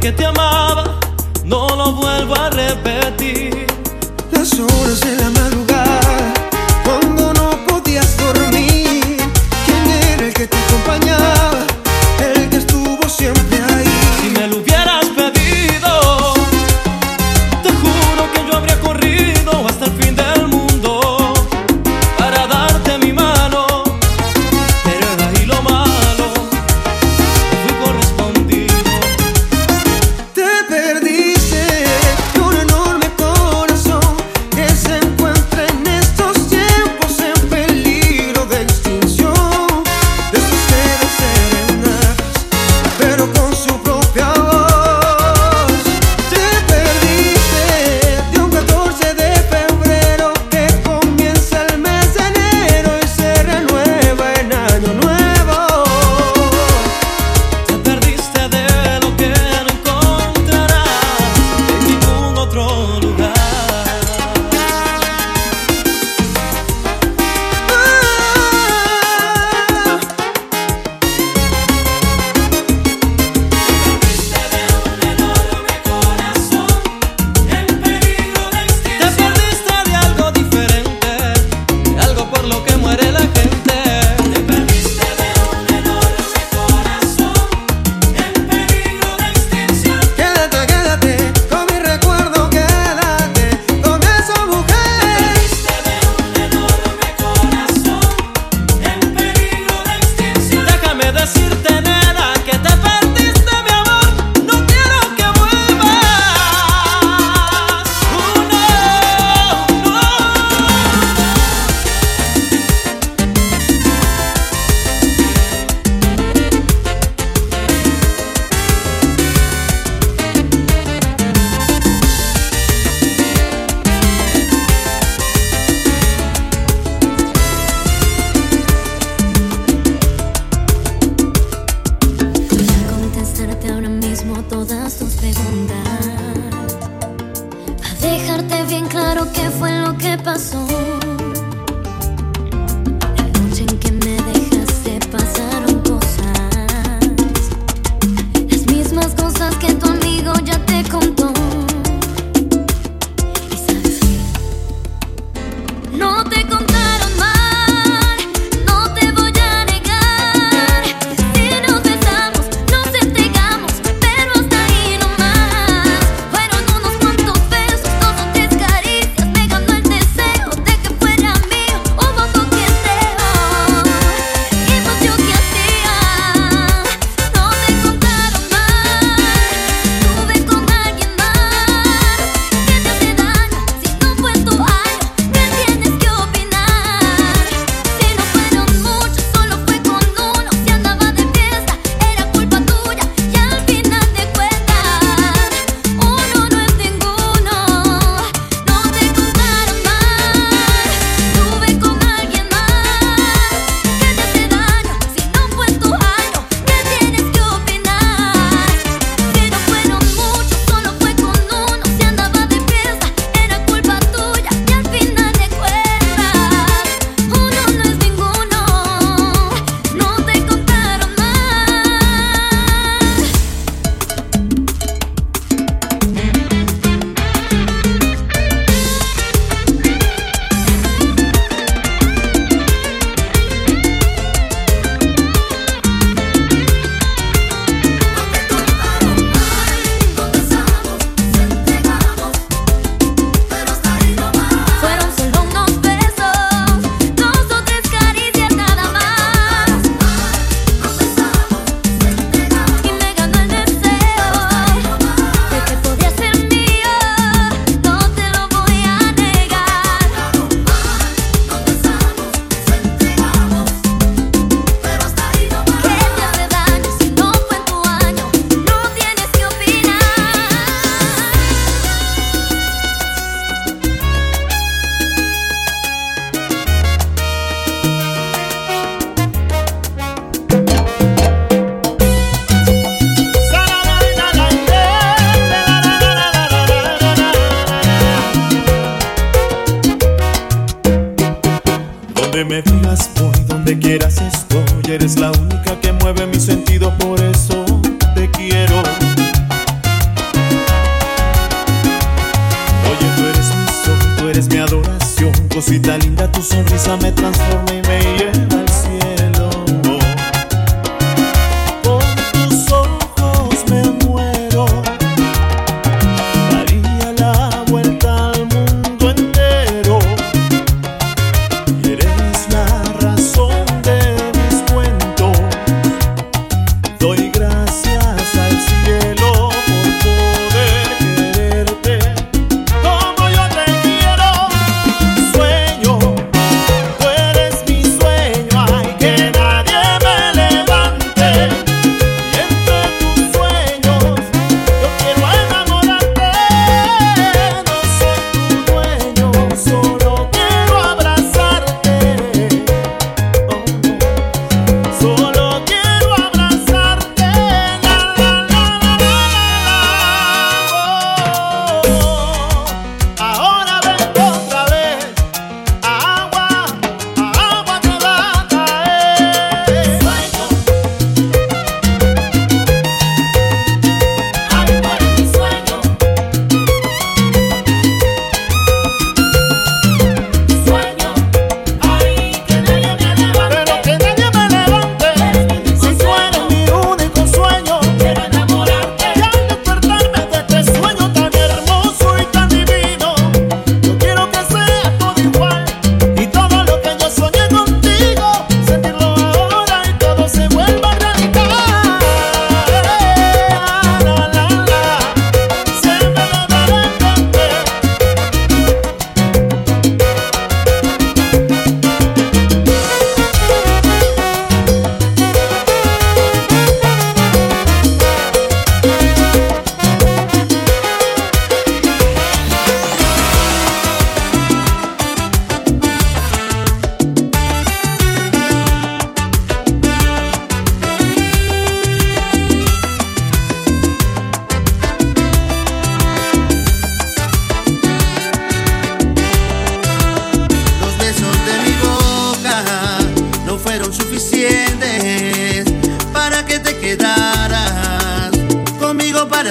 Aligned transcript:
que 0.00 0.12
te 0.12 0.24
amaba, 0.24 0.37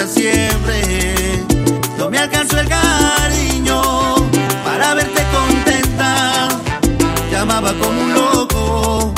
siempre. 0.06 1.44
No 1.98 2.08
me 2.10 2.18
alcanzó 2.18 2.58
el 2.60 2.68
cariño 2.68 4.14
para 4.64 4.94
verte 4.94 5.22
contenta. 5.32 6.48
Te 7.30 7.36
amaba 7.36 7.72
como 7.74 8.00
un 8.00 8.14
loco 8.14 9.14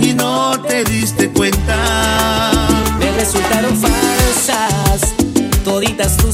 y 0.00 0.12
no 0.12 0.60
te 0.62 0.84
diste 0.84 1.30
cuenta. 1.30 1.76
Me 2.98 3.12
resultaron 3.12 3.76
falsas 3.76 5.14
toditas 5.64 6.16
tus 6.16 6.33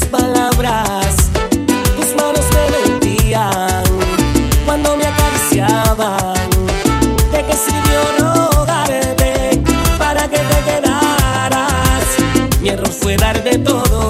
fue 13.11 13.17
dar 13.17 13.43
de 13.43 13.59
todo. 13.59 14.10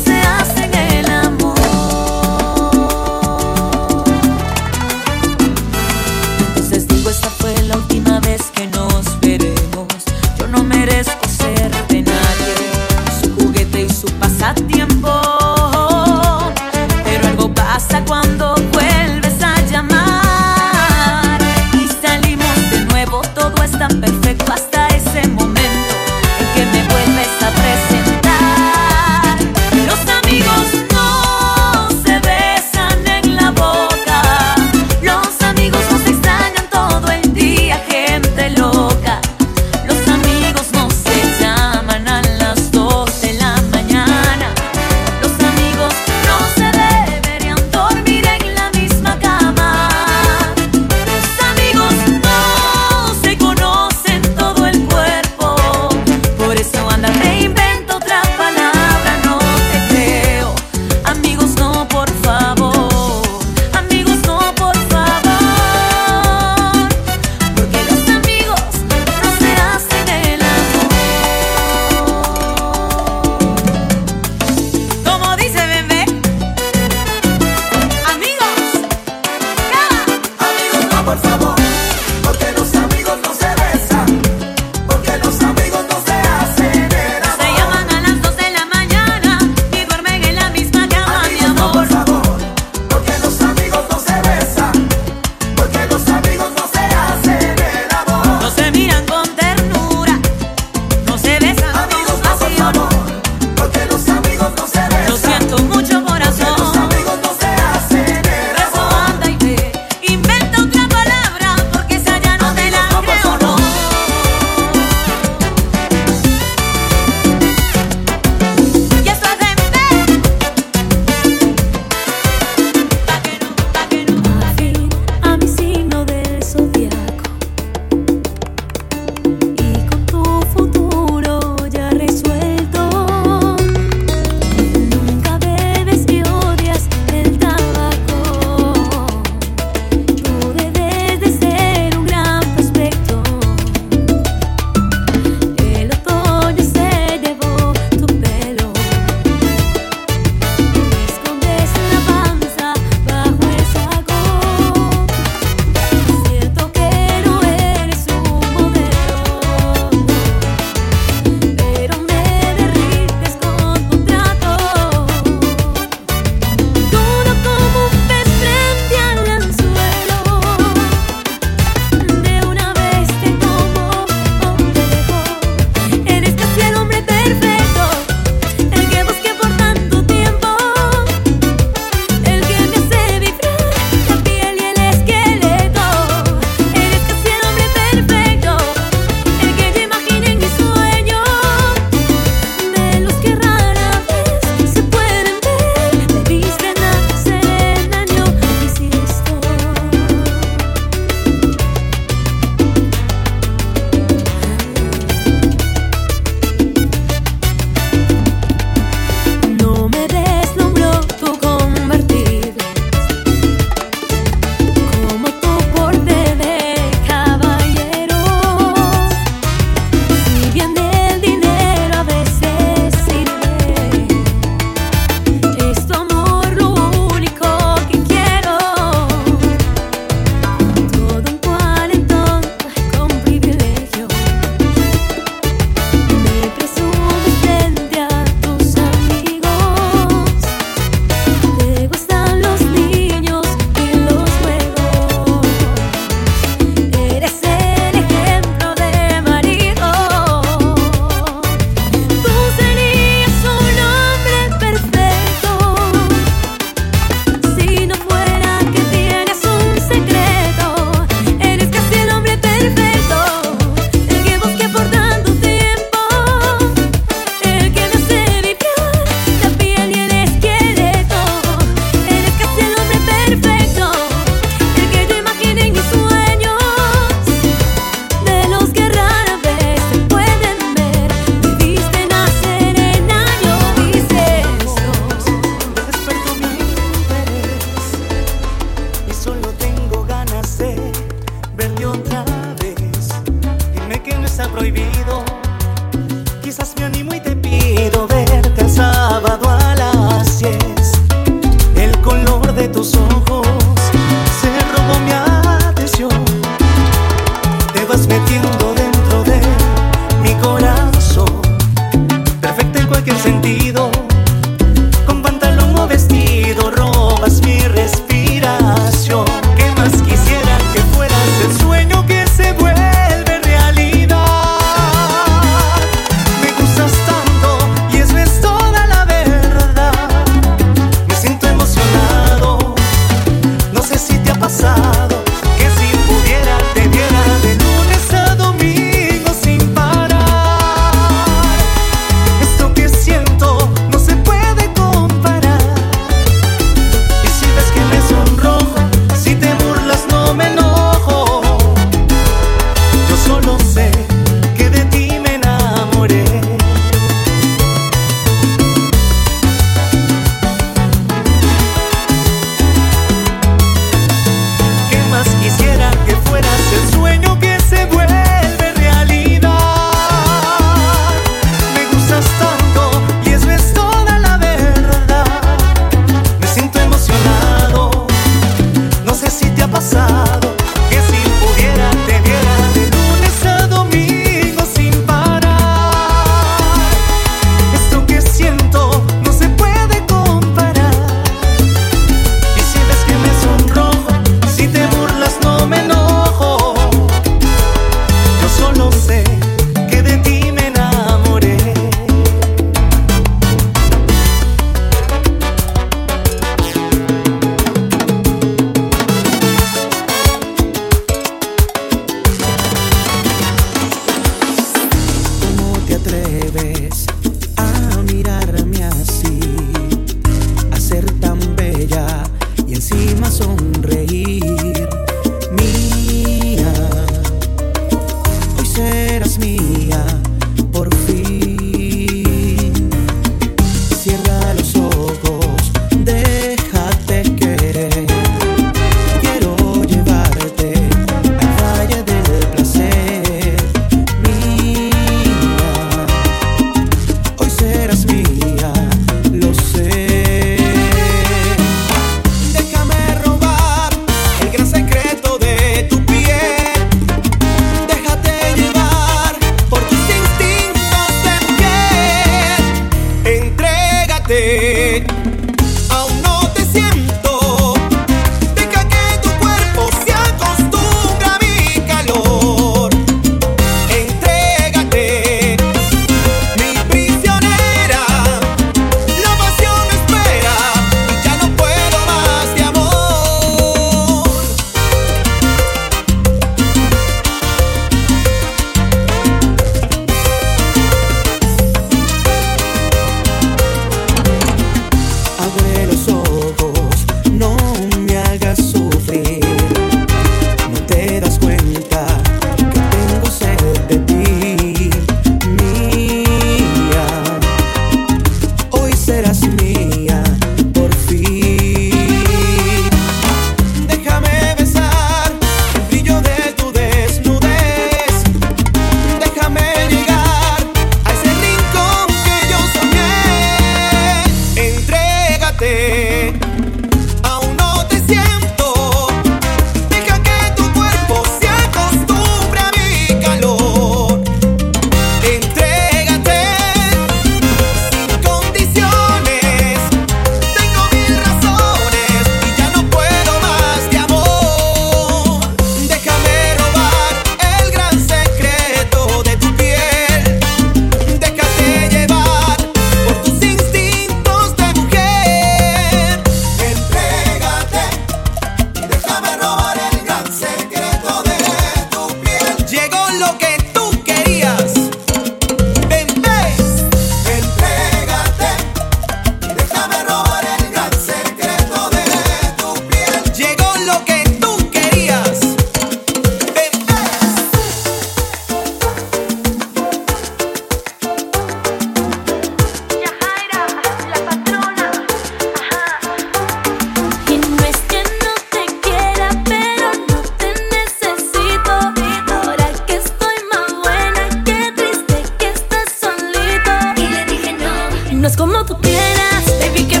no 598.18 598.26
es 598.26 598.36
como 598.36 598.64
tú 598.64 598.76
quieras, 598.80 599.44
baby, 599.60 599.84
que 599.84 600.00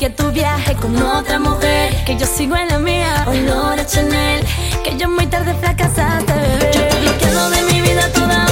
Sigue 0.00 0.14
tu 0.14 0.32
viaje 0.32 0.74
con 0.76 0.96
otra 0.96 1.38
mujer, 1.38 1.94
que 2.06 2.16
yo 2.16 2.24
sigo 2.24 2.56
en 2.56 2.68
la 2.68 2.78
mía. 2.78 3.22
Olor 3.26 3.78
a 3.78 3.84
Chanel, 3.84 4.42
que 4.82 4.96
yo 4.96 5.10
muy 5.10 5.26
tarde 5.26 5.52
fracasaste, 5.60 6.32
bebé. 6.32 6.70
Yo 6.72 6.88
te 6.88 7.00
bloqueado 7.00 7.50
de 7.50 7.62
mi 7.70 7.82
vida 7.82 8.10
toda 8.14 8.49